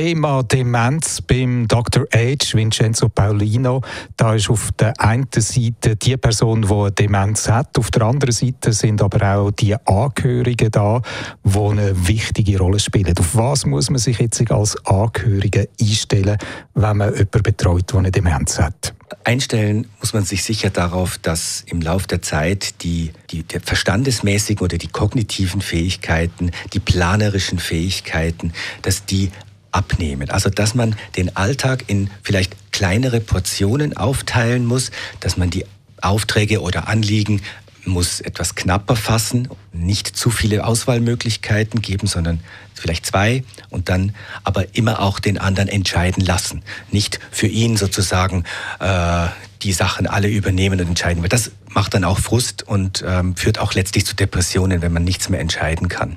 Thema 0.00 0.42
Demenz 0.42 1.20
beim 1.20 1.68
Dr. 1.68 2.06
H. 2.10 2.54
Vincenzo 2.54 3.10
Paulino. 3.10 3.82
Da 4.16 4.34
ist 4.34 4.48
auf 4.48 4.72
der 4.72 4.98
einen 4.98 5.28
Seite 5.30 5.94
die 5.94 6.16
Person, 6.16 6.62
die 6.62 6.72
eine 6.72 6.90
Demenz 6.90 7.50
hat. 7.50 7.76
Auf 7.76 7.90
der 7.90 8.04
anderen 8.04 8.32
Seite 8.32 8.72
sind 8.72 9.02
aber 9.02 9.36
auch 9.36 9.50
die 9.50 9.76
Angehörigen 9.86 10.70
da, 10.70 11.02
die 11.44 11.58
eine 11.58 12.08
wichtige 12.08 12.56
Rolle 12.56 12.78
spielen. 12.78 13.12
Auf 13.18 13.36
was 13.36 13.66
muss 13.66 13.90
man 13.90 13.98
sich 13.98 14.18
jetzt 14.20 14.50
als 14.50 14.74
Angehörige 14.86 15.68
einstellen, 15.78 16.38
wenn 16.72 16.96
man 16.96 17.10
jemanden 17.10 17.42
betreut, 17.42 17.92
der 17.92 17.98
eine 17.98 18.10
Demenz 18.10 18.58
hat? 18.58 18.94
Einstellen 19.24 19.86
muss 19.98 20.14
man 20.14 20.24
sich 20.24 20.44
sicher 20.44 20.70
darauf, 20.70 21.18
dass 21.18 21.62
im 21.66 21.82
Laufe 21.82 22.06
der 22.06 22.22
Zeit 22.22 22.82
die, 22.82 23.10
die, 23.30 23.42
die 23.42 23.58
verstandesmäßigen 23.58 24.64
oder 24.64 24.78
die 24.78 24.88
kognitiven 24.88 25.60
Fähigkeiten, 25.60 26.52
die 26.72 26.80
planerischen 26.80 27.58
Fähigkeiten, 27.58 28.54
dass 28.80 29.04
die 29.04 29.30
abnehmen. 29.72 30.30
Also 30.30 30.50
dass 30.50 30.74
man 30.74 30.96
den 31.16 31.36
Alltag 31.36 31.84
in 31.86 32.10
vielleicht 32.22 32.56
kleinere 32.72 33.20
Portionen 33.20 33.96
aufteilen 33.96 34.66
muss, 34.66 34.90
dass 35.20 35.36
man 35.36 35.50
die 35.50 35.64
Aufträge 36.00 36.60
oder 36.60 36.88
Anliegen 36.88 37.42
muss 37.84 38.20
etwas 38.20 38.54
knapper 38.54 38.96
fassen, 38.96 39.48
nicht 39.72 40.06
zu 40.06 40.30
viele 40.30 40.64
Auswahlmöglichkeiten 40.64 41.80
geben, 41.80 42.06
sondern 42.06 42.40
vielleicht 42.74 43.06
zwei 43.06 43.44
und 43.70 43.88
dann 43.88 44.14
aber 44.44 44.74
immer 44.76 45.00
auch 45.00 45.18
den 45.18 45.38
anderen 45.38 45.68
entscheiden 45.68 46.24
lassen. 46.24 46.62
Nicht 46.90 47.20
für 47.30 47.46
ihn 47.46 47.76
sozusagen 47.76 48.44
äh, 48.80 49.28
die 49.62 49.72
Sachen 49.72 50.06
alle 50.06 50.28
übernehmen 50.28 50.80
und 50.80 50.88
entscheiden. 50.88 51.22
Weil 51.22 51.28
das 51.28 51.52
macht 51.68 51.94
dann 51.94 52.04
auch 52.04 52.18
Frust 52.18 52.62
und 52.62 53.04
ähm, 53.06 53.36
führt 53.36 53.58
auch 53.58 53.74
letztlich 53.74 54.06
zu 54.06 54.14
Depressionen, 54.14 54.82
wenn 54.82 54.92
man 54.92 55.04
nichts 55.04 55.28
mehr 55.28 55.40
entscheiden 55.40 55.88
kann. 55.88 56.16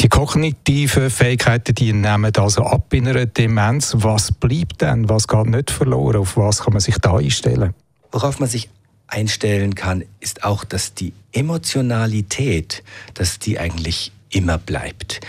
Die 0.00 0.08
kognitiven 0.08 1.10
Fähigkeiten, 1.10 1.74
die 1.74 1.92
nehmen 1.92 2.32
also 2.36 2.62
ab 2.62 2.92
in 2.92 3.08
einer 3.08 3.26
Demenz. 3.26 3.94
Was 3.98 4.32
bleibt 4.32 4.82
denn? 4.82 5.08
Was 5.08 5.26
geht 5.28 5.46
nicht 5.46 5.70
verloren? 5.70 6.16
Auf 6.16 6.36
was 6.36 6.60
kann 6.62 6.72
man 6.72 6.80
sich 6.80 6.98
da 6.98 7.16
einstellen? 7.16 7.74
Worauf 8.12 8.38
man 8.38 8.48
sich 8.48 8.68
einstellen 9.06 9.74
kann, 9.74 10.04
ist 10.20 10.44
auch, 10.44 10.64
dass 10.64 10.94
die 10.94 11.12
Emotionalität, 11.32 12.82
dass 13.14 13.38
die 13.38 13.58
eigentlich 13.58 14.12
immer 14.30 14.58
bleibt. 14.58 15.20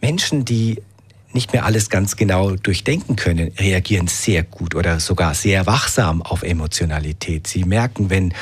Menschen, 0.00 0.44
die 0.44 0.80
nicht 1.32 1.52
mehr 1.52 1.64
alles 1.64 1.90
ganz 1.90 2.16
genau 2.16 2.56
durchdenken 2.56 3.16
können, 3.16 3.52
reagieren 3.58 4.08
sehr 4.08 4.42
gut 4.42 4.74
oder 4.74 4.98
sogar 4.98 5.34
sehr 5.34 5.66
wachsam 5.66 6.22
auf 6.22 6.42
Emotionalität. 6.42 7.46
Sie 7.46 7.64
merken, 7.64 8.10
wenn 8.10 8.34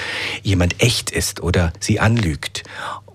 jemand 0.43 0.81
echt 0.83 1.11
ist 1.11 1.43
oder 1.43 1.73
sie 1.81 2.01
anlügt 2.01 2.63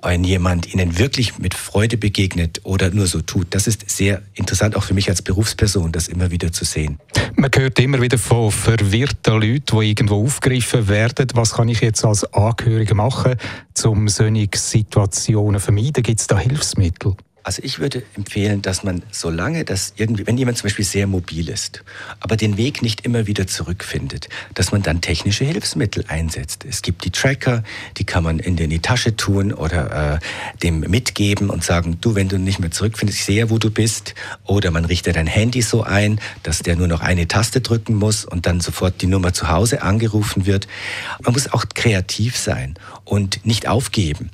wenn 0.03 0.23
jemand 0.23 0.73
ihnen 0.73 0.99
wirklich 0.99 1.39
mit 1.39 1.53
Freude 1.53 1.97
begegnet 1.97 2.61
oder 2.63 2.89
nur 2.91 3.07
so 3.07 3.21
tut. 3.21 3.47
Das 3.51 3.67
ist 3.67 3.89
sehr 3.89 4.21
interessant, 4.33 4.75
auch 4.75 4.83
für 4.83 4.93
mich 4.93 5.09
als 5.09 5.21
Berufsperson, 5.21 5.91
das 5.91 6.07
immer 6.07 6.31
wieder 6.31 6.51
zu 6.51 6.65
sehen. 6.65 6.99
Man 7.35 7.49
hört 7.55 7.79
immer 7.79 8.01
wieder 8.01 8.17
von 8.17 8.51
verwirrten 8.51 9.41
Leuten, 9.41 9.79
die 9.79 9.89
irgendwo 9.89 10.23
aufgegriffen 10.23 10.87
werden. 10.87 11.27
Was 11.33 11.53
kann 11.53 11.69
ich 11.69 11.81
jetzt 11.81 12.05
als 12.05 12.23
Angehöriger 12.33 12.95
machen, 12.95 13.35
um 13.83 14.07
solche 14.07 14.49
Situationen 14.55 15.59
zu 15.59 15.65
vermeiden? 15.65 16.03
Gibt 16.03 16.19
es 16.19 16.27
da 16.27 16.37
Hilfsmittel? 16.37 17.15
Also 17.43 17.61
ich 17.63 17.79
würde 17.79 18.03
empfehlen, 18.15 18.61
dass 18.61 18.83
man, 18.83 19.03
solange 19.11 19.65
das 19.65 19.93
irgendwie, 19.97 20.25
wenn 20.25 20.37
jemand 20.37 20.57
zum 20.57 20.67
Beispiel 20.67 20.85
sehr 20.85 21.07
mobil 21.07 21.49
ist, 21.49 21.83
aber 22.21 22.37
den 22.37 22.55
Weg 22.55 22.81
nicht 22.81 23.01
immer 23.01 23.27
wieder 23.27 23.47
zurückfindet, 23.47 24.29
dass 24.53 24.71
man 24.71 24.81
dann 24.81 25.01
technische 25.01 25.43
Hilfsmittel 25.43 26.05
einsetzt. 26.07 26.65
Es 26.67 26.81
gibt 26.81 27.03
die 27.03 27.11
Tracker, 27.11 27.63
die 27.97 28.05
kann 28.05 28.23
man 28.23 28.39
in 28.39 28.55
die 28.55 28.79
Tasche 28.79 29.17
tun 29.17 29.51
oder 29.51 30.13
äh, 30.13 30.19
dem 30.63 30.79
mitgeben 30.81 31.49
und 31.49 31.65
sagen, 31.65 31.97
du, 31.99 32.15
wenn 32.15 32.29
du 32.29 32.39
nicht 32.39 32.59
mehr 32.59 32.71
zurückfindest, 32.71 33.19
ich 33.19 33.25
sehe, 33.25 33.49
wo 33.49 33.57
du 33.57 33.69
bist. 33.69 34.15
Oder 34.45 34.71
man 34.71 34.85
richtet 34.85 35.17
dein 35.17 35.27
Handy 35.27 35.61
so 35.61 35.83
ein, 35.83 36.21
dass 36.43 36.59
der 36.59 36.77
nur 36.77 36.87
noch 36.87 37.01
eine 37.01 37.27
Taste 37.27 37.59
drücken 37.59 37.95
muss 37.95 38.23
und 38.23 38.45
dann 38.45 38.61
sofort 38.61 39.01
die 39.01 39.07
Nummer 39.07 39.33
zu 39.33 39.49
Hause 39.49 39.81
angerufen 39.81 40.45
wird. 40.45 40.67
Man 41.21 41.33
muss 41.33 41.51
auch 41.51 41.65
kreativ 41.73 42.37
sein 42.37 42.75
und 43.03 43.45
nicht 43.45 43.67
aufgeben. 43.67 44.29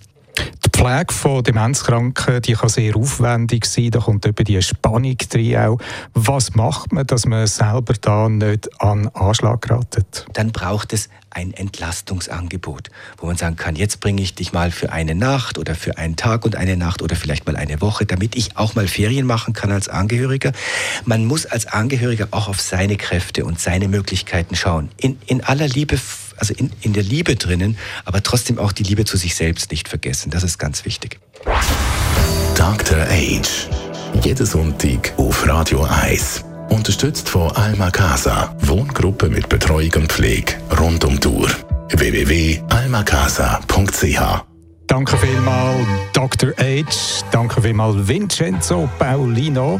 Pflege 0.80 1.14
von 1.14 1.44
Demenzkranken 1.44 2.42
die 2.42 2.54
kann 2.54 2.70
sehr 2.70 2.96
aufwendig 2.96 3.66
sein, 3.66 3.92
da 3.92 4.00
kommt 4.00 4.26
eben 4.26 4.46
die 4.46 4.62
Spannung 4.62 5.18
drin 5.18 5.58
auch. 5.58 5.78
Was 6.14 6.56
macht 6.56 6.94
man, 6.94 7.06
dass 7.06 7.26
man 7.26 7.48
selber 7.48 7.96
da 8.00 8.30
nicht 8.30 8.82
an 8.82 9.10
Anschlag 9.10 9.62
geratet? 9.62 10.26
Dann 10.32 10.54
braucht 10.54 10.94
es 10.94 11.10
ein 11.32 11.54
Entlastungsangebot, 11.54 12.92
wo 13.18 13.28
man 13.28 13.36
sagen 13.36 13.58
kann, 13.58 13.76
jetzt 13.76 14.00
bringe 14.00 14.22
ich 14.22 14.36
dich 14.36 14.54
mal 14.54 14.72
für 14.72 14.94
eine 14.94 15.16
Nacht 15.16 15.58
oder 15.58 15.76
für 15.76 15.98
einen 15.98 16.16
Tag 16.16 16.46
und 16.46 16.56
eine 16.56 16.78
Nacht 16.78 17.02
oder 17.02 17.18
vielleicht 17.18 17.46
mal 17.46 17.58
eine 17.58 17.82
Woche, 17.82 18.06
damit 18.06 18.38
ich 18.38 18.56
auch 18.56 18.76
mal 18.76 18.88
Ferien 18.88 19.28
machen 19.28 19.54
kann 19.54 19.74
als 19.74 19.90
Angehöriger. 19.90 20.54
Man 21.04 21.26
muss 21.26 21.46
als 21.46 21.68
Angehöriger 21.68 22.30
auch 22.32 22.48
auf 22.48 22.62
seine 22.62 22.96
Kräfte 22.96 23.44
und 23.44 23.60
seine 23.60 23.90
Möglichkeiten 23.90 24.56
schauen. 24.56 24.90
In, 24.96 25.20
in 25.26 25.44
aller 25.44 25.68
Liebe 25.68 26.00
also 26.40 26.54
in, 26.56 26.72
in 26.82 26.94
der 26.94 27.04
Liebe 27.04 27.36
drinnen, 27.36 27.78
aber 28.06 28.24
trotzdem 28.24 28.58
auch 28.60 28.72
die 28.72 28.84
Liebe 28.84 29.04
zu 29.06 29.18
sich 29.18 29.36
selbst 29.36 29.72
nicht 29.72 29.90
vergessen. 29.90 30.30
Das 30.30 30.44
ist 30.44 30.58
ganz 30.58 30.86
wichtig. 30.86 31.20
Dr. 32.56 32.98
Age. 33.10 33.68
Jeden 34.24 34.46
Sonntag 34.46 35.14
auf 35.18 35.46
Radio 35.48 35.84
1. 35.84 36.46
Unterstützt 36.70 37.28
von 37.30 37.52
Alma 37.52 37.92
Casa. 37.92 38.56
Wohngruppe 38.62 39.30
mit 39.30 39.50
Betreuung 39.50 39.92
und 39.96 40.12
Pflege 40.12 40.54
rund 40.80 41.04
um 41.06 41.20
Tour. 41.20 41.50
www.almacasa.ch 41.92 44.50
Danke 44.90 45.18
vielmals, 45.18 45.86
Dr. 46.14 46.50
H. 46.58 46.84
Danke 47.32 47.62
vielmals, 47.62 48.08
Vincenzo 48.08 48.90
Paulino. 48.98 49.80